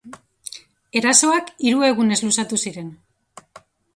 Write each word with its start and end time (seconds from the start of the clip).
Erasoak 1.01 1.51
hiru 1.67 1.85
egunez 1.91 2.19
luzatu 2.29 2.61
ziren. 2.69 2.89